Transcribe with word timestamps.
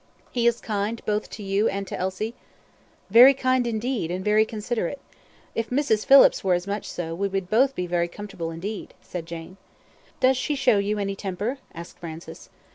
"He 0.31 0.47
is 0.47 0.59
kind 0.61 0.99
both 1.05 1.29
to 1.29 1.43
you 1.43 1.69
and 1.69 1.85
to 1.85 1.95
Elsie?" 1.95 2.33
"Very 3.11 3.35
kind 3.35 3.67
indeed, 3.67 4.09
and 4.09 4.25
very 4.25 4.45
considerate. 4.45 4.99
If 5.53 5.69
Mrs. 5.69 6.07
Phillips 6.07 6.43
were 6.43 6.55
as 6.55 6.65
much 6.65 6.89
so, 6.89 7.13
we 7.13 7.27
would 7.27 7.51
both 7.51 7.75
be 7.75 7.85
very 7.85 8.07
comfortable 8.07 8.49
indeed," 8.49 8.95
said 9.03 9.27
Jane. 9.27 9.57
"Does 10.19 10.37
she 10.37 10.55
show 10.55 10.79
you 10.79 10.97
any 10.97 11.15
temper?" 11.15 11.59
asked 11.71 11.99
Francis. 11.99 12.49